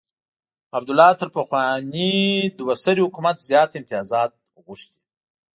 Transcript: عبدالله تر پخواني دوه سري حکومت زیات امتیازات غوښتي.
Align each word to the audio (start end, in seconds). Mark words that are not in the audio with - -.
عبدالله 0.77 1.11
تر 1.19 1.29
پخواني 1.37 2.11
دوه 2.57 2.73
سري 2.83 3.01
حکومت 3.07 3.35
زیات 3.47 3.69
امتیازات 3.79 4.31
غوښتي. 4.65 4.99